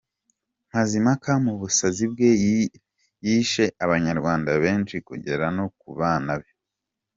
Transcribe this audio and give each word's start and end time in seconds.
Mazimpaka 0.73 1.31
mu 1.45 1.53
busazi 1.61 2.05
bwe 2.11 2.31
yishe 3.25 3.65
abanyarwanda 3.85 4.51
benshi 4.63 4.95
kugera 5.07 5.45
no 5.57 5.65
ku 5.79 5.89
bana 5.99 6.33
be. 6.41 6.49